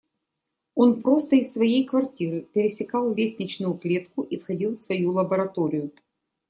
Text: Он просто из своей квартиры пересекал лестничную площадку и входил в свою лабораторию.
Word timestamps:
Он 0.73 1.03
просто 1.03 1.35
из 1.35 1.53
своей 1.53 1.85
квартиры 1.85 2.41
пересекал 2.41 3.13
лестничную 3.13 3.75
площадку 3.75 4.23
и 4.23 4.39
входил 4.39 4.71
в 4.71 4.79
свою 4.79 5.11
лабораторию. 5.11 5.91